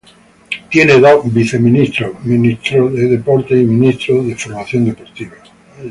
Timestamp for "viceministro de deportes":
2.23-3.51